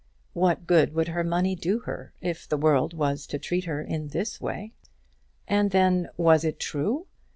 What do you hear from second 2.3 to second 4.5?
the world was to treat her in this